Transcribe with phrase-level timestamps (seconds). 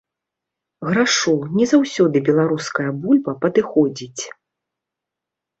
[0.87, 4.23] Грашу, не заўсёды беларуская бульба падыходзіць.